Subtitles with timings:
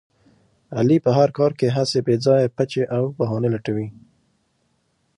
[0.77, 3.87] علي په هر کار کې هسې بې ځایه پچې او بهانې لټوي.